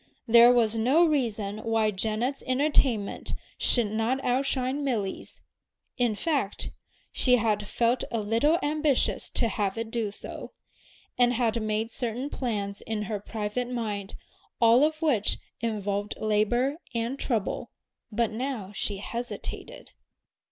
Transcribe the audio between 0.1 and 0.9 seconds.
There was